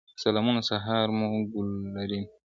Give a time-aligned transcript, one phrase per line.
[0.23, 2.23] سلامونه سهار مو ګلورین.